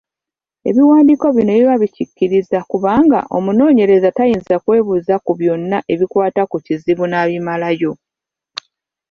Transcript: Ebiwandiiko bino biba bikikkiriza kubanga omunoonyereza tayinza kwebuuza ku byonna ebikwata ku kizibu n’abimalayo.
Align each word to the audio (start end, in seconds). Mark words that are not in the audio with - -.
Ebiwandiiko 0.69 1.25
bino 1.35 1.51
biba 1.59 1.75
bikikkiriza 1.81 2.59
kubanga 2.71 3.19
omunoonyereza 3.37 4.09
tayinza 4.17 4.55
kwebuuza 4.63 5.15
ku 5.25 5.31
byonna 5.39 5.77
ebikwata 5.93 6.41
ku 6.51 6.57
kizibu 6.65 7.03
n’abimalayo. 7.07 7.91